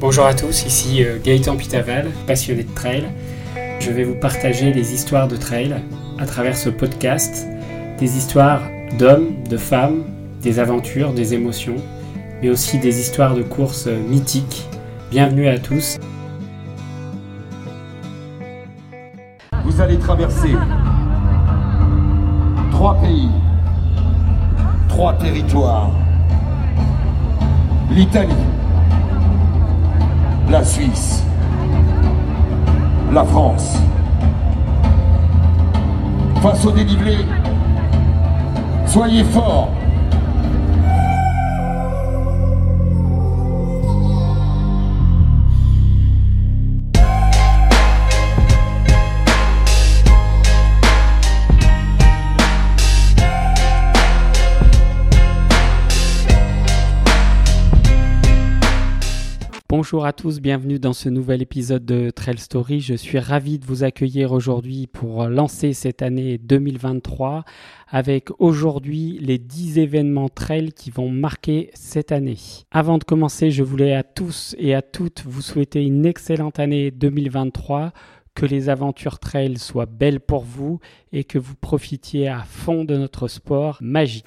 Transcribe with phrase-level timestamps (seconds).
[0.00, 3.04] Bonjour à tous, ici euh, Gaëtan Pitaval, passionné de trail.
[3.80, 5.76] Je vais vous partager des histoires de trail
[6.18, 7.46] à travers ce podcast,
[7.98, 8.62] des histoires
[8.98, 10.04] d'hommes, de femmes,
[10.40, 11.76] des aventures, des émotions,
[12.40, 14.66] mais aussi des histoires de courses mythiques.
[15.10, 15.98] Bienvenue à tous.
[19.66, 20.52] Vous allez traverser
[22.70, 23.28] trois pays,
[24.88, 25.90] trois territoires.
[27.90, 28.32] L'Italie,
[30.50, 31.22] la Suisse,
[33.12, 33.78] la France.
[36.42, 37.18] Face au dénivelé,
[38.84, 39.70] soyez forts.
[59.80, 62.80] Bonjour à tous, bienvenue dans ce nouvel épisode de Trail Story.
[62.80, 67.44] Je suis ravi de vous accueillir aujourd'hui pour lancer cette année 2023
[67.88, 72.36] avec aujourd'hui les 10 événements trail qui vont marquer cette année.
[72.70, 76.90] Avant de commencer, je voulais à tous et à toutes vous souhaiter une excellente année
[76.90, 77.94] 2023
[78.34, 80.78] que les aventures trail soient belles pour vous
[81.10, 84.26] et que vous profitiez à fond de notre sport magique.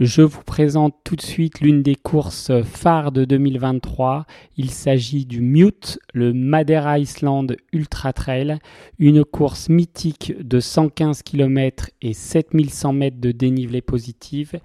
[0.00, 4.26] Je vous présente tout de suite l'une des courses phares de 2023.
[4.56, 8.58] Il s'agit du Mute, le Madeira Island Ultra Trail,
[8.98, 14.56] une course mythique de 115 km et 7100 mètres de dénivelé positif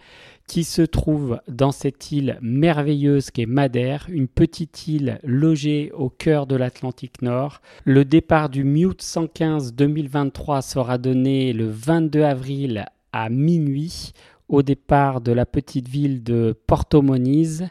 [0.47, 6.47] qui se trouve dans cette île merveilleuse qu'est Madère, une petite île logée au cœur
[6.47, 7.61] de l'Atlantique Nord.
[7.85, 14.13] Le départ du Mute 115 2023 sera donné le 22 avril à minuit
[14.49, 17.69] au départ de la petite ville de Porto Moniz,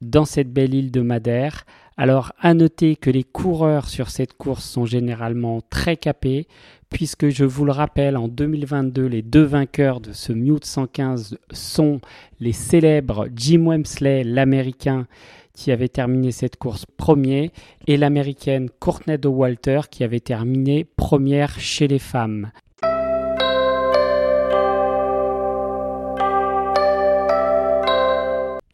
[0.00, 1.64] dans cette belle île de Madère.
[1.96, 6.46] Alors, à noter que les coureurs sur cette course sont généralement très capés,
[6.88, 12.00] puisque je vous le rappelle, en 2022, les deux vainqueurs de ce Mute 115 sont
[12.40, 15.06] les célèbres Jim Wemsley, l'américain,
[15.52, 17.52] qui avait terminé cette course premier,
[17.86, 22.50] et l'américaine Courtney Walter, qui avait terminé première chez les femmes.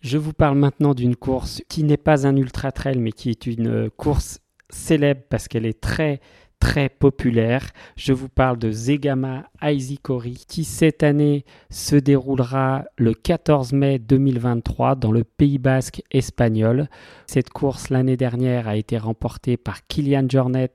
[0.06, 3.44] Je vous parle maintenant d'une course qui n'est pas un ultra trail, mais qui est
[3.44, 4.38] une course
[4.70, 6.20] célèbre parce qu'elle est très
[6.60, 7.70] très populaire.
[7.96, 14.94] Je vous parle de Zegama Aizikori qui cette année se déroulera le 14 mai 2023
[14.94, 16.88] dans le Pays basque espagnol.
[17.26, 20.70] Cette course l'année dernière a été remportée par Kilian Jornet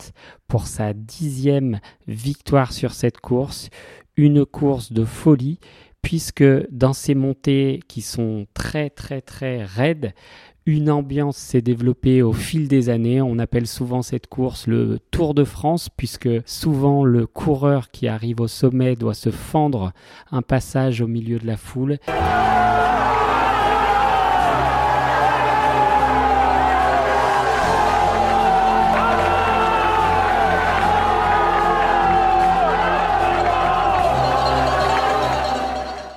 [0.50, 3.70] pour sa dixième victoire sur cette course.
[4.18, 5.58] Une course de folie
[6.01, 10.13] puisque dans ces montées qui sont très très très raides,
[10.67, 13.22] une ambiance s'est développée au fil des années.
[13.22, 18.41] On appelle souvent cette course le Tour de France, puisque souvent le coureur qui arrive
[18.41, 19.91] au sommet doit se fendre
[20.31, 21.97] un passage au milieu de la foule.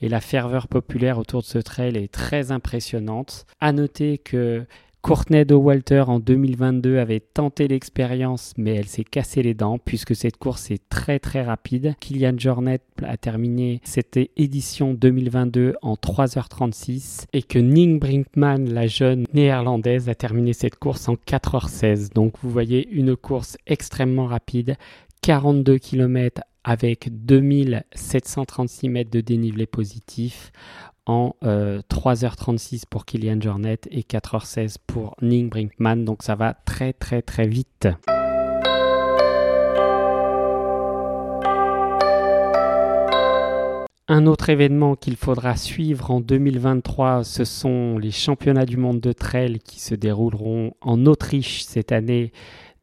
[0.04, 3.46] Et la ferveur populaire autour de ce trail est très impressionnante.
[3.58, 4.66] À noter que
[5.00, 10.14] Courtney de Walter en 2022 avait tenté l'expérience, mais elle s'est cassé les dents puisque
[10.14, 11.94] cette course est très très rapide.
[12.00, 19.24] Kylian Jornet a terminé cette édition 2022 en 3h36 et que Ning Brinkman, la jeune
[19.32, 22.12] néerlandaise, a terminé cette course en 4h16.
[22.12, 24.76] Donc vous voyez une course extrêmement rapide,
[25.22, 30.50] 42 km avec 2736 mètres de dénivelé positif
[31.06, 36.04] en 3h36 euh, pour Kylian Jornet et 4h16 pour Ning Brinkman.
[36.04, 37.88] Donc ça va très très très vite.
[44.06, 49.12] Un autre événement qu'il faudra suivre en 2023, ce sont les championnats du monde de
[49.12, 52.30] trail qui se dérouleront en Autriche cette année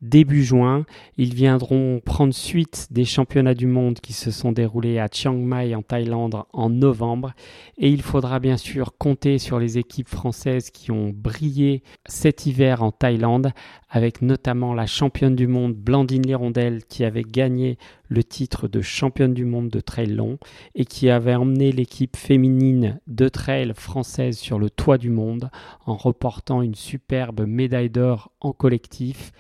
[0.02, 0.86] début juin.
[1.18, 5.76] Ils viendront prendre suite des championnats du monde qui se sont déroulés à Chiang Mai
[5.76, 7.34] en Thaïlande en novembre.
[7.78, 12.84] Et il faudra bien sûr compter sur les équipes françaises qui ont brillé cet hiver
[12.84, 13.52] en Thaïlande,
[13.90, 17.78] avec notamment la championne du monde Blandine Lirondelle qui avait gagné
[18.08, 20.38] le titre de championne du monde de trail long
[20.76, 25.50] et qui avait emmené l'équipe féminine de trail française sur le toit du monde
[25.86, 29.32] en reportant une superbe médaille d'or en collectif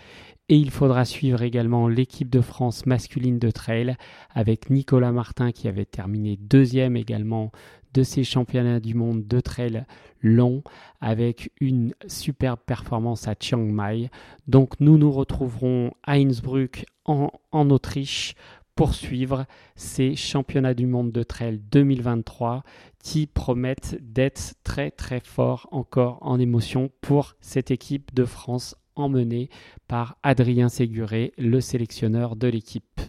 [0.51, 3.95] Et il faudra suivre également l'équipe de France masculine de trail
[4.31, 7.53] avec Nicolas Martin qui avait terminé deuxième également
[7.93, 9.85] de ces championnats du monde de trail
[10.19, 10.61] long
[10.99, 14.09] avec une superbe performance à Chiang Mai.
[14.49, 18.35] Donc nous nous retrouverons à Innsbruck en, en Autriche
[18.75, 19.45] pour suivre
[19.77, 22.63] ces championnats du monde de trail 2023
[23.01, 29.49] qui promettent d'être très très forts encore en émotion pour cette équipe de France emmenée
[29.87, 33.01] par Adrien Séguré, le sélectionneur de l'équipe.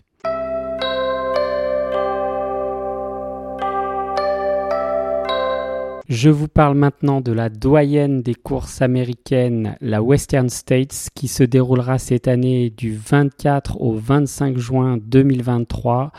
[6.08, 11.42] Je vous parle maintenant de la doyenne des courses américaines, la Western States, qui se
[11.42, 16.12] déroulera cette année du 24 au 25 juin 2023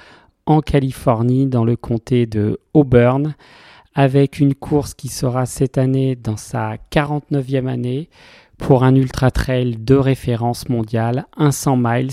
[0.47, 3.35] en Californie, dans le comté de Auburn,
[3.93, 8.09] avec une course qui sera cette année dans sa 49e année
[8.57, 12.11] pour un ultra trail de référence mondiale, 100 miles,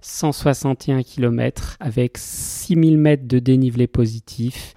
[0.00, 4.74] 161 km, avec 6000 mètres de dénivelé positif,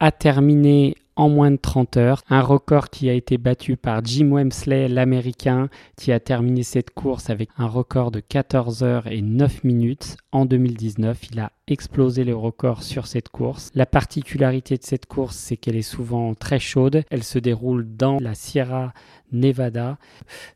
[0.00, 2.22] à terminer en moins de 30 heures.
[2.28, 7.30] Un record qui a été battu par Jim Wemsley, l'américain, qui a terminé cette course
[7.30, 11.18] avec un record de 14 heures et 9 minutes en 2019.
[11.32, 13.70] Il a explosé le record sur cette course.
[13.74, 17.02] La particularité de cette course, c'est qu'elle est souvent très chaude.
[17.10, 18.92] Elle se déroule dans la Sierra
[19.32, 19.98] Nevada.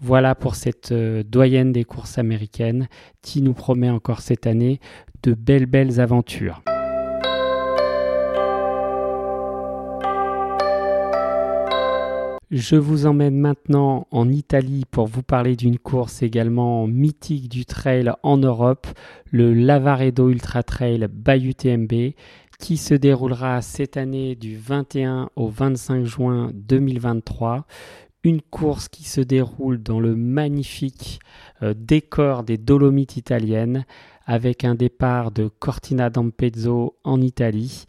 [0.01, 2.89] Voilà pour cette euh, doyenne des courses américaines
[3.23, 4.81] qui nous promet encore cette année
[5.23, 6.63] de belles belles aventures.
[12.51, 18.11] Je vous emmène maintenant en Italie pour vous parler d'une course également mythique du trail
[18.23, 18.87] en Europe,
[19.31, 22.15] le Lavaredo Ultra Trail by UTMB,
[22.59, 27.67] qui se déroulera cette année du 21 au 25 juin 2023.
[28.25, 31.21] Une course qui se déroule dans le magnifique
[31.63, 33.85] euh, décor des Dolomites italiennes
[34.25, 37.85] avec un départ de Cortina d'Ampezzo en Italie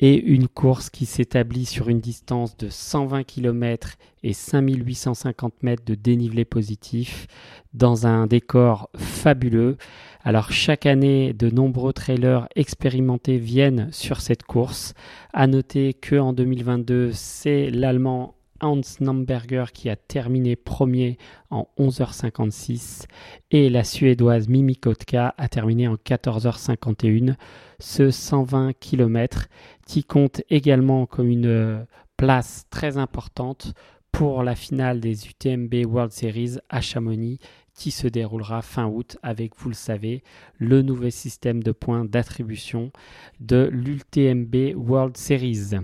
[0.00, 5.94] et une course qui s'établit sur une distance de 120 km et 5850 mètres de
[5.94, 7.26] dénivelé positif
[7.74, 9.76] dans un décor fabuleux.
[10.22, 14.94] Alors chaque année, de nombreux trailers expérimentés viennent sur cette course.
[15.32, 21.18] À noter que en 2022, c'est l'Allemand Hans Namberger qui a terminé premier
[21.50, 23.06] en 11h56
[23.50, 27.34] et la Suédoise Mimi Kotka a terminé en 14h51
[27.78, 29.48] ce 120 km
[29.86, 31.84] qui compte également comme une euh,
[32.16, 33.74] place très importante
[34.12, 37.40] pour la finale des UTMB World Series à Chamonix
[37.74, 40.22] qui se déroulera fin août avec, vous le savez,
[40.58, 42.92] le nouveau système de points d'attribution
[43.40, 45.74] de l'UTMB World Series.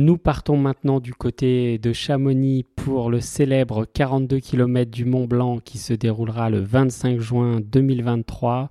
[0.00, 5.58] Nous partons maintenant du côté de Chamonix pour le célèbre 42 km du Mont Blanc
[5.58, 8.68] qui se déroulera le 25 juin 2023.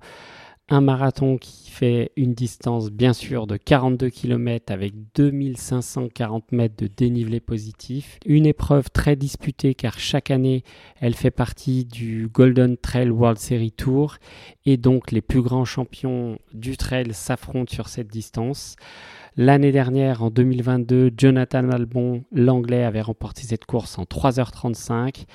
[0.70, 6.88] Un marathon qui fait une distance bien sûr de 42 km avec 2540 mètres de
[6.88, 8.18] dénivelé positif.
[8.26, 10.64] Une épreuve très disputée car chaque année
[11.00, 14.16] elle fait partie du Golden Trail World Series Tour
[14.66, 18.76] et donc les plus grands champions du trail s'affrontent sur cette distance.
[19.40, 25.26] L'année dernière, en 2022, Jonathan Albon, l'anglais, avait remporté cette course en 3h35.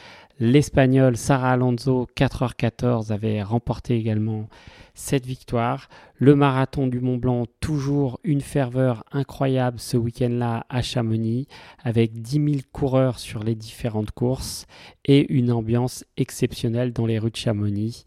[0.45, 4.49] L'Espagnol Sarah Alonso, 4h14, avait remporté également
[4.93, 5.87] cette victoire.
[6.17, 11.47] Le marathon du Mont Blanc, toujours une ferveur incroyable ce week-end-là à Chamonix,
[11.81, 14.65] avec 10 000 coureurs sur les différentes courses
[15.05, 18.03] et une ambiance exceptionnelle dans les rues de Chamonix.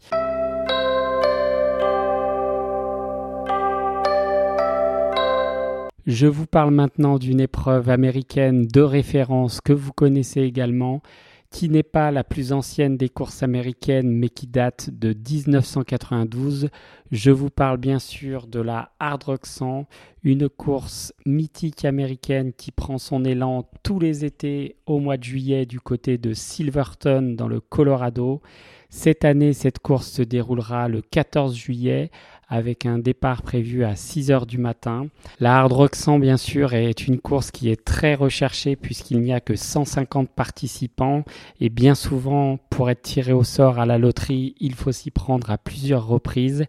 [6.05, 11.01] Je vous parle maintenant d'une épreuve américaine de référence que vous connaissez également,
[11.49, 16.69] qui n'est pas la plus ancienne des courses américaines, mais qui date de 1992.
[17.11, 19.87] Je vous parle bien sûr de la Hard Rock 100,
[20.23, 25.65] une course mythique américaine qui prend son élan tous les étés au mois de juillet
[25.65, 28.41] du côté de Silverton dans le Colorado.
[28.89, 32.09] Cette année, cette course se déroulera le 14 juillet
[32.49, 35.07] avec un départ prévu à 6 heures du matin.
[35.39, 39.33] La Hard Rock 100, bien sûr, est une course qui est très recherchée puisqu'il n'y
[39.33, 41.23] a que 150 participants
[41.59, 45.49] et bien souvent, pour être tiré au sort à la loterie, il faut s'y prendre
[45.51, 46.65] à plusieurs reprises.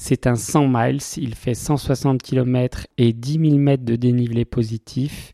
[0.00, 5.32] C'est un 100 miles, il fait 160 km et 10 000 mètres de dénivelé positif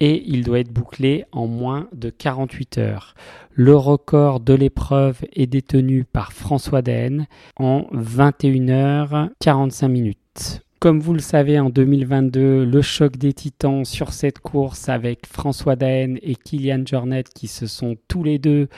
[0.00, 3.14] et il doit être bouclé en moins de 48 heures.
[3.52, 7.26] Le record de l'épreuve est détenu par François Daen
[7.56, 10.62] en 21 h 45 minutes.
[10.80, 15.76] Comme vous le savez, en 2022, le choc des titans sur cette course avec François
[15.76, 18.68] Daen et Kylian Jornet qui se sont tous les deux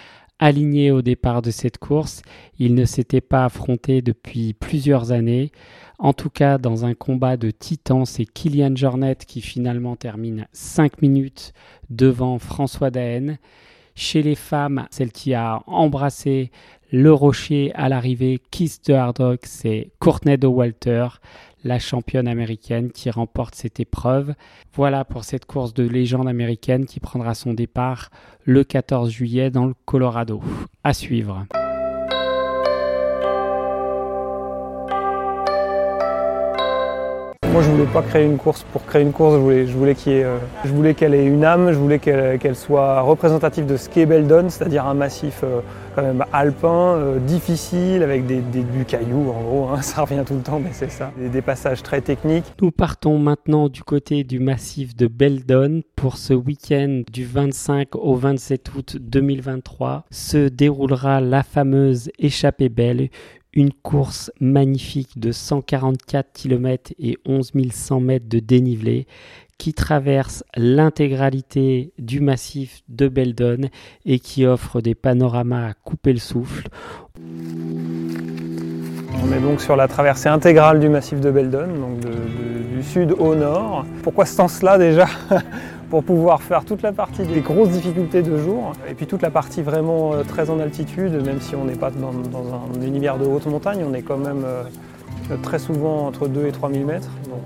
[0.43, 2.23] alignés au départ de cette course.
[2.59, 5.53] Ils ne s'étaient pas affrontés depuis plusieurs années.
[6.01, 11.01] En tout cas, dans un combat de titans, c'est Kylian Jornet qui finalement termine 5
[11.01, 11.53] minutes
[11.91, 13.39] devant François Daen.
[13.95, 16.51] Chez les femmes, celle qui a embrassé
[16.91, 21.07] le rocher à l'arrivée, Kiss de Hard Rock, c'est Courtney de Walter
[21.65, 24.35] la championne américaine qui remporte cette épreuve.
[24.75, 28.11] Voilà pour cette course de légende américaine qui prendra son départ
[28.45, 30.41] le 14 juillet dans le Colorado.
[30.85, 31.47] À suivre.
[37.53, 39.35] Moi, je voulais pas créer une course pour créer une course.
[39.35, 41.71] Je voulais, je voulais qu'il euh, je voulais qu'elle ait une âme.
[41.71, 45.61] Je voulais qu'elle, soit représentative de ce qu'est Beldon, c'est-à-dire un massif euh,
[45.95, 49.69] quand même alpin, euh, difficile, avec des, des, du caillou en gros.
[49.69, 49.83] Hein.
[49.83, 51.13] ça revient tout le temps, mais c'est ça.
[51.19, 52.47] Des, des, passages très techniques.
[52.63, 58.15] Nous partons maintenant du côté du massif de Beldon pour ce week-end du 25 au
[58.15, 60.05] 27 août 2023.
[60.11, 63.11] Se déroulera la fameuse échappée belle,
[63.53, 69.07] une course magnifique de 144 km et 11 100 mètres de dénivelé
[69.59, 73.69] qui traverse l'intégralité du massif de Beldon
[74.05, 76.69] et qui offre des panoramas à couper le souffle.
[79.25, 83.37] On est donc sur la traversée intégrale du massif de Beldon, donc du sud au
[83.37, 83.87] nord.
[84.03, 85.07] Pourquoi ce sens-là déjà?
[85.93, 89.29] Pour pouvoir faire toute la partie des grosses difficultés de jour et puis toute la
[89.29, 93.27] partie vraiment euh, très en altitude, même si on n'est pas dans, un univers de
[93.27, 94.63] haute montagne, on est quand même euh,
[95.43, 97.43] très souvent entre 2 et 3 000 mètres, donc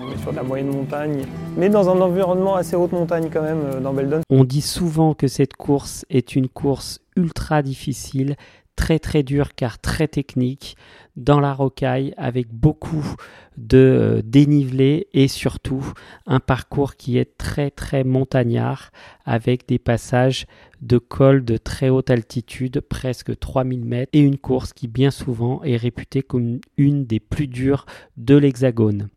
[0.00, 1.24] on est sur de la moyenne montagne,
[1.56, 4.20] mais dans un environnement assez haute montagne quand même euh, dans Beldon.
[4.30, 8.36] On dit souvent que cette course est une course ultra difficile,
[8.76, 10.76] très très dur car très technique
[11.16, 13.14] dans la rocaille avec beaucoup
[13.56, 15.84] de euh, dénivelé et surtout
[16.26, 18.90] un parcours qui est très très montagnard
[19.24, 20.46] avec des passages
[20.80, 25.62] de col de très haute altitude, presque 3000 mètres, et une course qui bien souvent
[25.62, 27.86] est réputée comme une des plus dures
[28.16, 29.08] de l'Hexagone.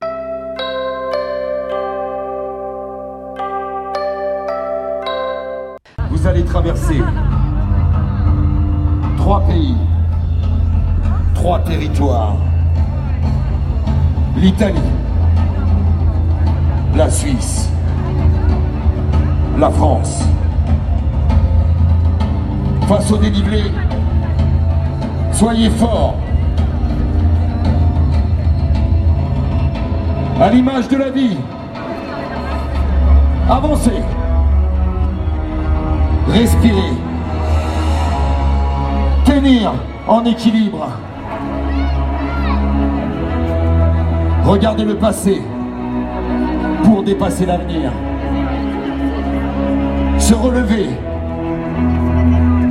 [6.11, 6.99] Vous allez traverser
[9.23, 9.77] trois pays,
[11.33, 12.35] trois territoires.
[14.35, 14.89] L'Italie,
[16.93, 17.69] la Suisse,
[19.57, 20.25] la France.
[22.89, 23.63] Face au dénivelé,
[25.31, 26.15] soyez forts.
[30.41, 31.37] À l'image de la vie,
[33.49, 34.01] avancez,
[36.27, 36.91] respirez
[40.07, 40.87] en équilibre.
[44.45, 45.41] Regardez le passé
[46.83, 47.91] pour dépasser l'avenir.
[50.17, 50.87] Se relever,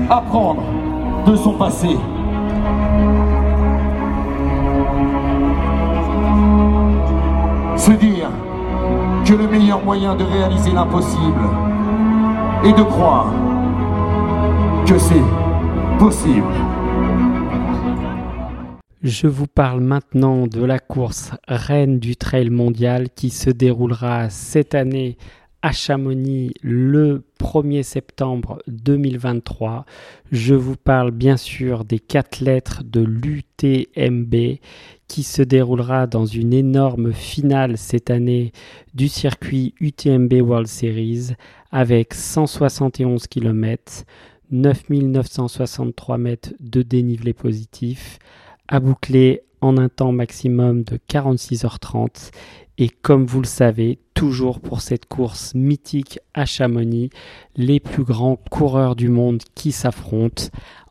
[0.09, 0.63] apprendre
[1.27, 1.97] de son passé.
[7.77, 8.31] Se dire
[9.27, 11.43] que le meilleur moyen de réaliser l'impossible
[12.65, 13.27] est de croire
[14.87, 15.42] que c'est
[19.03, 24.75] Je vous parle maintenant de la course Reine du Trail mondial qui se déroulera cette
[24.75, 25.17] année
[25.63, 29.85] à Chamonix le 1er septembre 2023.
[30.33, 34.59] Je vous parle bien sûr des quatre lettres de l'UTMB
[35.07, 38.51] qui se déroulera dans une énorme finale cette année
[38.93, 41.35] du circuit UTMB World Series
[41.71, 44.05] avec 171 km,
[44.53, 48.19] 9963 mètres de dénivelé positif,
[48.69, 52.31] à boucler en un temps maximum de 46h30.
[52.79, 57.11] Et comme vous le savez, toujours pour cette course mythique à Chamonix,
[57.57, 60.45] les plus grands coureurs du monde qui s'affrontent.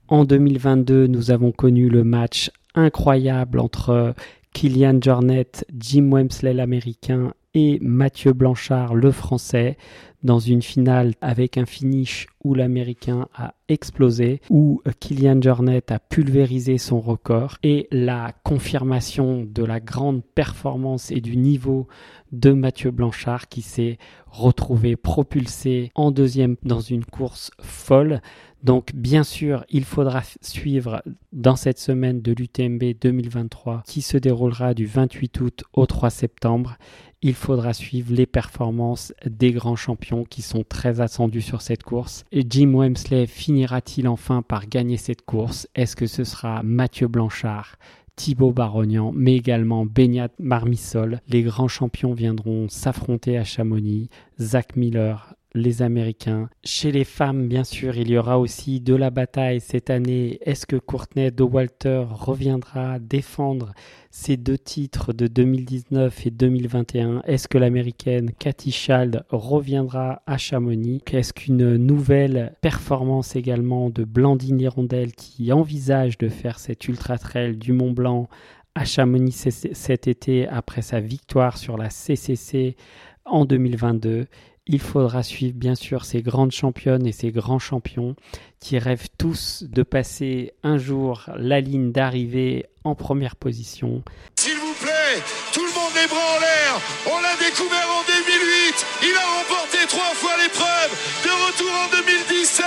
[0.07, 4.13] En 2022, nous avons connu le match incroyable entre
[4.53, 9.77] Kylian Jornet, Jim Wemsley l'américain et Mathieu Blanchard le français
[10.23, 16.77] dans une finale avec un finish où l'Américain a explosé, où Kylian Jornet a pulvérisé
[16.77, 21.87] son record et la confirmation de la grande performance et du niveau
[22.31, 28.21] de Mathieu Blanchard qui s'est retrouvé propulsé en deuxième dans une course folle.
[28.63, 31.01] Donc bien sûr, il faudra suivre
[31.33, 36.77] dans cette semaine de l'UTMB 2023 qui se déroulera du 28 août au 3 septembre
[37.21, 42.25] il faudra suivre les performances des grands champions qui sont très attendus sur cette course.
[42.33, 45.67] Jim Wemsley finira-t-il enfin par gagner cette course?
[45.75, 47.75] Est-ce que ce sera Mathieu Blanchard,
[48.15, 51.19] Thibaut Barognan, mais également Benyat Marmissol?
[51.27, 54.09] Les grands champions viendront s'affronter à Chamonix.
[54.39, 56.49] Zach Miller, les Américains.
[56.63, 60.39] Chez les femmes, bien sûr, il y aura aussi de la bataille cette année.
[60.41, 63.73] Est-ce que Courtney de Walter reviendra défendre
[64.09, 71.01] ces deux titres de 2019 et 2021 Est-ce que l'américaine Cathy Schald reviendra à Chamonix?
[71.11, 77.57] Est-ce qu'une nouvelle performance également de Blandine Hirondelle qui envisage de faire cette ultra trail
[77.57, 78.29] du Mont Blanc
[78.73, 82.77] à Chamonix cet été après sa victoire sur la CCC
[83.25, 84.27] en 2022
[84.67, 88.15] il faudra suivre bien sûr ces grandes championnes et ces grands champions
[88.59, 94.03] qui rêvent tous de passer un jour la ligne d'arrivée en première position.
[94.39, 95.21] S'il vous plaît,
[95.53, 96.81] tout le monde les bras en l'air.
[97.07, 98.85] On l'a découvert en 2008.
[99.03, 100.91] Il a remporté trois fois l'épreuve.
[101.25, 102.63] De retour en 2017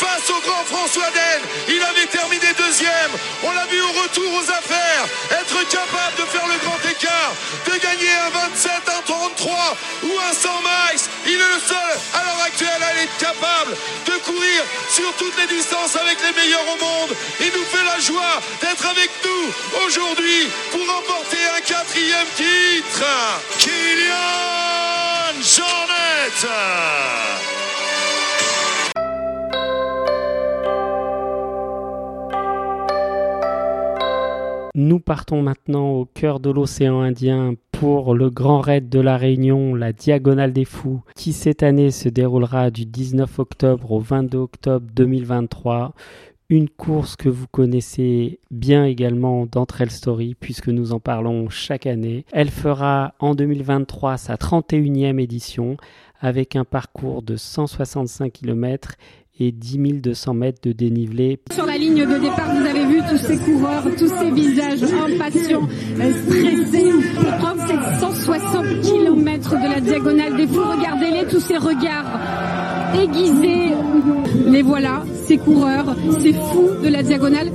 [0.00, 1.40] face au grand François Den.
[1.68, 3.12] Il avait terminé deuxième.
[3.44, 5.04] On l'a vu au retour aux affaires.
[5.30, 7.32] Être capable de faire le grand écart,
[7.66, 11.04] de gagner un 27, un 33 ou un 100 miles.
[11.26, 13.76] Il est le seul à l'heure actuelle à être capable
[14.06, 17.12] de courir sur toutes les distances avec les meilleurs au monde.
[17.40, 19.52] Il nous fait la joie d'être avec nous
[19.84, 23.04] aujourd'hui pour remporter un quatrième titre.
[23.58, 26.00] Kylian Jornet.
[34.82, 39.74] Nous partons maintenant au cœur de l'océan Indien pour le grand raid de la Réunion,
[39.74, 44.86] la Diagonale des Fous, qui cette année se déroulera du 19 octobre au 22 octobre
[44.96, 45.92] 2023.
[46.48, 52.24] Une course que vous connaissez bien également d'Entre Story puisque nous en parlons chaque année.
[52.32, 55.76] Elle fera en 2023 sa 31e édition
[56.20, 58.94] avec un parcours de 165 km
[59.40, 61.40] et 10 200 mètres de dénivelé.
[61.52, 65.68] Sur la ligne de départ, vous avez vu tous ces coureurs, tous ces visages impatients,
[65.98, 66.92] euh, stressés.
[67.14, 70.60] Pourtant, c'est 160 km de la diagonale des fous.
[70.60, 73.74] Regardez-les, tous ces regards aiguisés.
[74.46, 77.50] Les voilà, ces coureurs, ces fous de la diagonale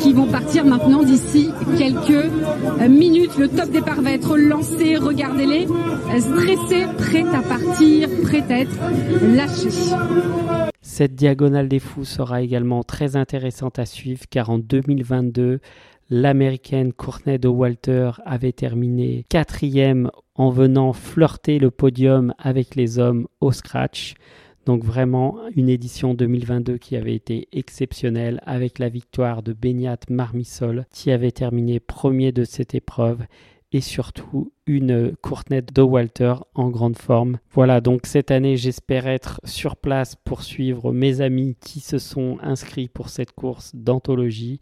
[0.00, 2.10] qui vont partir maintenant d'ici quelques
[2.80, 3.36] euh, minutes.
[3.38, 4.96] Le top départ va être lancé.
[4.96, 8.76] Regardez-les, euh, stressés, prêts à partir, prêts à être
[9.22, 9.70] lâchés.
[10.80, 15.60] Cette diagonale des fous sera également très intéressante à suivre car en 2022,
[16.10, 23.26] l'américaine Courtney de Walter avait terminé quatrième en venant flirter le podium avec les hommes
[23.40, 24.14] au scratch.
[24.66, 30.86] Donc vraiment une édition 2022 qui avait été exceptionnelle avec la victoire de Benyat Marmissol
[30.90, 33.24] qui avait terminé premier de cette épreuve
[33.72, 37.38] et surtout une Courtney de Walter en grande forme.
[37.52, 42.38] Voilà, donc cette année, j'espère être sur place pour suivre mes amis qui se sont
[42.42, 44.60] inscrits pour cette course d'anthologie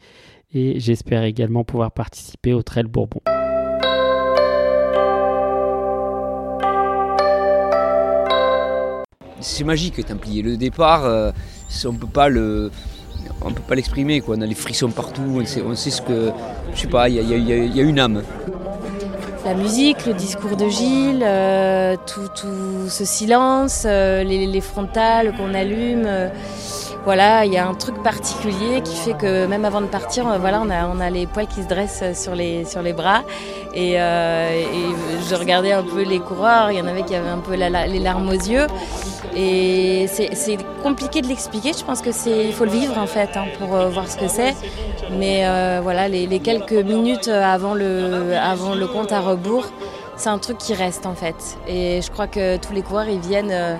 [0.52, 3.20] et j'espère également pouvoir participer au Trail Bourbon.
[9.44, 10.40] C'est magique, Templier.
[10.40, 11.30] Le départ, euh,
[11.84, 12.70] on peut pas le,
[13.42, 14.22] on peut pas l'exprimer.
[14.26, 15.42] On a les frissons partout.
[15.66, 16.32] On sait, ce que,
[16.74, 18.22] je sais pas, il y, a une âme
[19.44, 26.08] la musique, le discours de Gilles, euh, tout, ce silence, euh, les, frontales qu'on allume.
[27.04, 30.62] Voilà, il y a un truc particulier qui fait que même avant de partir, voilà,
[30.62, 33.22] on a, on a les poils qui se dressent sur les, sur les bras.
[33.74, 37.54] Et, je regardais un peu les coureurs, il y en avait qui avaient un peu
[37.54, 38.66] les larmes aux yeux.
[39.36, 43.36] Et c'est compliqué de l'expliquer, je pense que c'est il faut le vivre en fait
[43.36, 44.54] hein, pour voir ce que c'est.
[45.18, 49.66] Mais euh, voilà, les, quelques minutes avant le, avant le compte à rebours,
[50.16, 51.58] c'est un truc qui reste en fait.
[51.66, 53.76] Et je crois que tous les coureurs, ils viennent euh,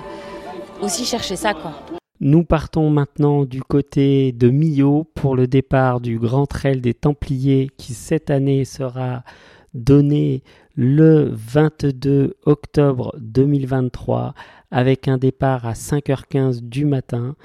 [0.81, 1.53] aussi chercher ça.
[1.53, 1.73] Quoi.
[2.19, 7.69] Nous partons maintenant du côté de Millau pour le départ du Grand Trail des Templiers
[7.77, 9.23] qui cette année sera
[9.73, 10.43] donné
[10.75, 14.33] le 22 octobre 2023
[14.71, 17.35] avec un départ à 5h15 du matin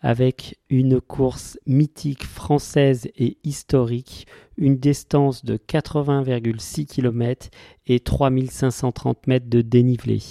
[0.00, 7.48] avec une course mythique française et historique, une distance de 80,6 km
[7.86, 10.22] et 3530 mètres de dénivelé.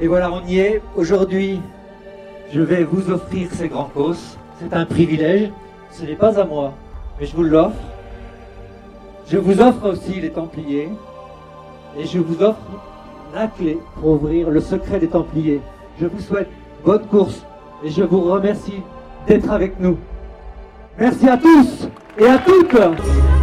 [0.00, 0.82] Et voilà, on y est.
[0.96, 1.60] Aujourd'hui,
[2.52, 4.36] je vais vous offrir ces grands courses.
[4.58, 5.50] C'est un privilège.
[5.90, 6.74] Ce n'est pas à moi,
[7.18, 7.76] mais je vous l'offre.
[9.28, 10.88] Je vous offre aussi les Templiers.
[11.98, 12.58] Et je vous offre
[13.34, 15.60] la clé pour ouvrir le secret des Templiers.
[16.00, 16.48] Je vous souhaite
[16.84, 17.44] bonne course
[17.84, 18.82] et je vous remercie
[19.26, 19.96] d'être avec nous.
[20.98, 21.88] Merci à tous
[22.18, 23.39] et à toutes.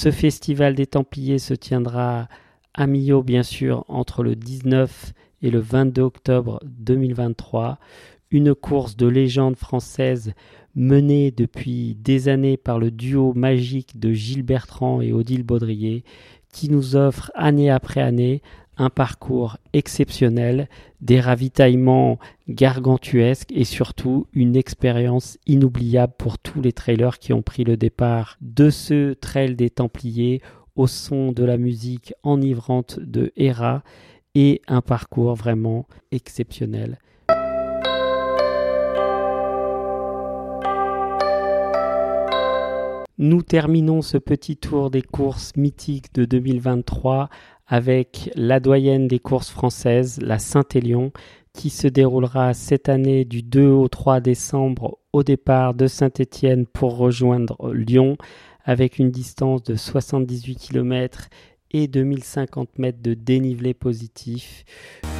[0.00, 2.28] Ce festival des Templiers se tiendra
[2.72, 7.80] à Millau, bien sûr, entre le 19 et le 22 octobre 2023.
[8.30, 10.34] Une course de légende française
[10.76, 16.04] menée depuis des années par le duo magique de Gilles Bertrand et Odile Baudrier,
[16.52, 18.40] qui nous offre année après année
[18.78, 20.68] un parcours exceptionnel,
[21.00, 27.64] des ravitaillements gargantuesques et surtout une expérience inoubliable pour tous les trailers qui ont pris
[27.64, 30.40] le départ de ce trail des Templiers
[30.76, 33.82] au son de la musique enivrante de Hera
[34.34, 36.98] et un parcours vraiment exceptionnel.
[43.20, 47.28] Nous terminons ce petit tour des courses mythiques de 2023
[47.66, 51.10] avec la doyenne des courses françaises, la Saint-Élion,
[51.52, 56.96] qui se déroulera cette année du 2 au 3 décembre au départ de Saint-Étienne pour
[56.96, 58.18] rejoindre Lyon
[58.62, 61.28] avec une distance de 78 km
[61.72, 64.64] et 2050 mètres de dénivelé positif.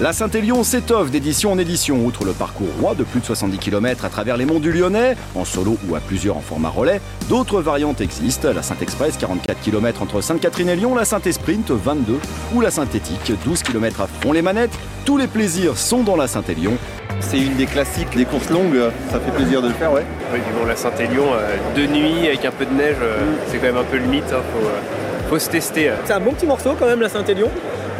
[0.01, 4.05] La Saint-Élion s'étoffe d'édition en édition, outre le parcours roi de plus de 70 km
[4.05, 7.01] à travers les monts du Lyonnais, en solo ou à plusieurs en format relais.
[7.29, 12.19] D'autres variantes existent, la Saint-Express 44 km entre Sainte-Catherine et Lyon, la Saint-Esprint 22
[12.55, 14.79] ou la Synthétique 12 km à fond les manettes.
[15.05, 16.77] Tous les plaisirs sont dans la Saint-Élion.
[17.21, 18.79] C'est une des classiques des courses longues,
[19.11, 20.05] ça fait plaisir de le faire, ouais.
[20.33, 23.67] Oui, bon, la Saint-Élion, euh, de nuit avec un peu de neige, euh, c'est quand
[23.67, 24.33] même un peu le mythe.
[24.33, 25.91] Hein, faut, euh, se tester.
[26.07, 27.51] C'est un bon petit morceau quand même la Saint-Élion.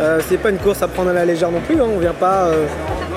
[0.01, 1.81] Euh, c'est pas une course à prendre à la légère non plus.
[1.81, 1.87] Hein.
[1.95, 2.67] On vient pas euh,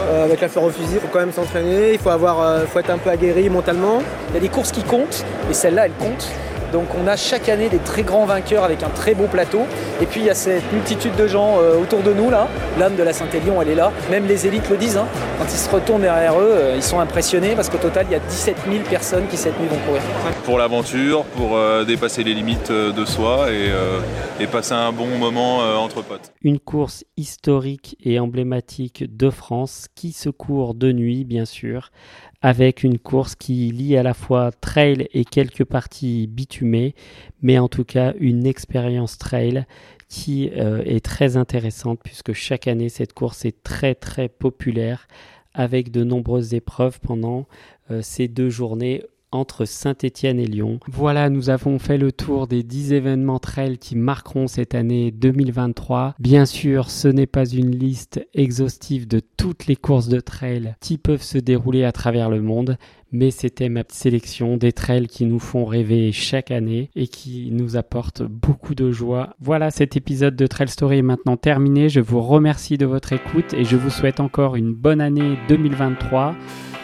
[0.10, 0.95] euh, avec la fleur au fusil.
[0.95, 1.93] Il faut quand même s'entraîner.
[1.93, 4.02] Il faut avoir, faut être un peu aguerri mentalement.
[4.30, 6.30] Il y a des courses qui comptent et celle-là, elle compte.
[6.72, 9.62] Donc on a chaque année des très grands vainqueurs avec un très beau plateau.
[10.02, 12.48] Et puis il y a cette multitude de gens autour de nous là.
[12.80, 13.92] L'âme de la Saint-Élion, elle est là.
[14.10, 14.98] Même les élites le disent.
[14.98, 15.08] Hein.
[15.38, 18.20] Quand ils se retournent derrière eux, ils sont impressionnés parce qu'au total, il y a
[18.20, 20.02] 17 000 personnes qui cette nuit vont courir.
[20.44, 24.00] Pour l'aventure, pour euh, dépasser les limites de soi et, euh,
[24.40, 26.32] et passer un bon moment euh, entre potes.
[26.42, 31.92] Une course historique et emblématique de France qui se court de nuit, bien sûr,
[32.41, 36.95] avec une course qui lie à la fois trail et quelques parties bitumées,
[37.41, 39.65] mais en tout cas une expérience trail
[40.10, 45.08] qui euh, est très intéressante puisque chaque année cette course est très très populaire
[45.54, 47.47] avec de nombreuses épreuves pendant
[47.91, 50.80] euh, ces deux journées entre Saint-Étienne et Lyon.
[50.88, 56.15] Voilà, nous avons fait le tour des 10 événements trail qui marqueront cette année 2023.
[56.20, 60.98] Bien sûr, ce n'est pas une liste exhaustive de toutes les courses de trail qui
[60.98, 62.78] peuvent se dérouler à travers le monde,
[63.12, 67.76] mais c'était ma sélection des trails qui nous font rêver chaque année et qui nous
[67.76, 69.36] apportent beaucoup de joie.
[69.39, 71.89] Voilà, cet épisode de Trail Story est maintenant terminé.
[71.89, 76.36] Je vous remercie de votre écoute et je vous souhaite encore une bonne année 2023.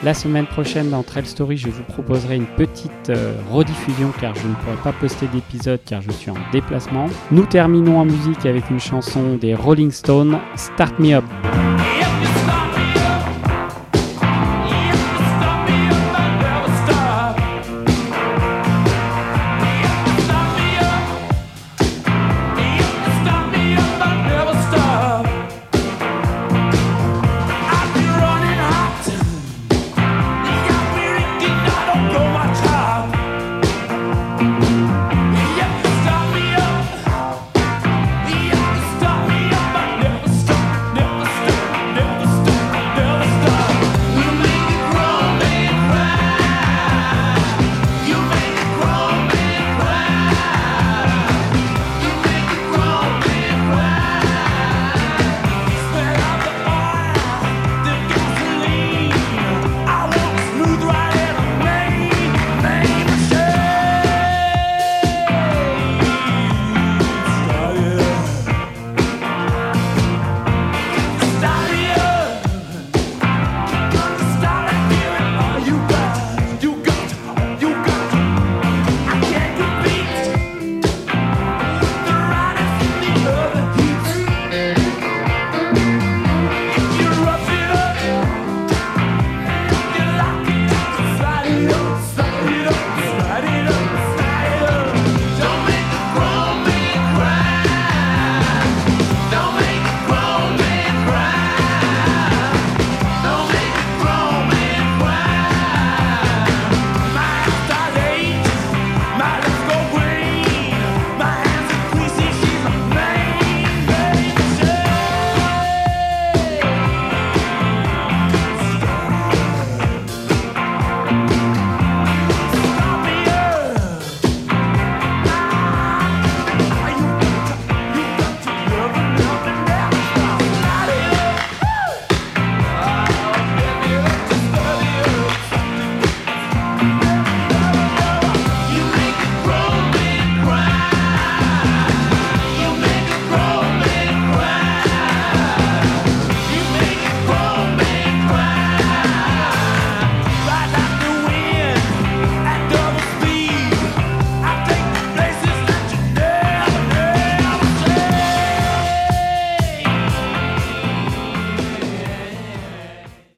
[0.04, 4.48] La semaine prochaine dans Trail Story, je vous proposerai une petite euh, rediffusion car je
[4.48, 7.08] ne pourrai pas poster d'épisode car je suis en déplacement.
[7.32, 11.26] Nous terminons en musique avec une chanson des Rolling Stones, Start Me Up.